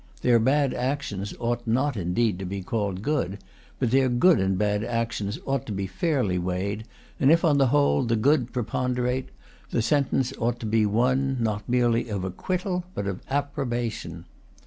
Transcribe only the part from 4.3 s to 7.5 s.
and bad actions ought to be fairly weighed; and if